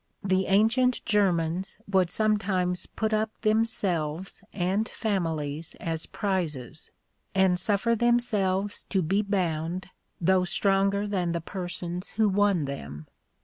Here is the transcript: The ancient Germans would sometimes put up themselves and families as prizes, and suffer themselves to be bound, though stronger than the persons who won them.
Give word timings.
The 0.23 0.47
ancient 0.47 1.05
Germans 1.05 1.77
would 1.87 2.09
sometimes 2.09 2.87
put 2.87 3.13
up 3.13 3.29
themselves 3.41 4.41
and 4.51 4.89
families 4.89 5.75
as 5.79 6.07
prizes, 6.07 6.89
and 7.35 7.59
suffer 7.59 7.95
themselves 7.95 8.83
to 8.85 9.03
be 9.03 9.21
bound, 9.21 9.91
though 10.19 10.43
stronger 10.43 11.05
than 11.05 11.33
the 11.33 11.39
persons 11.41 12.09
who 12.17 12.27
won 12.29 12.65
them. 12.65 13.05